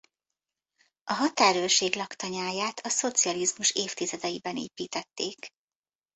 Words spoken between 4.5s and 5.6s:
építették.